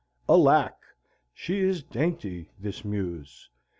Alack! 0.27 0.79
she 1.31 1.59
is 1.59 1.83
dainty, 1.83 2.49
this 2.59 2.83
Muse! 2.83 3.51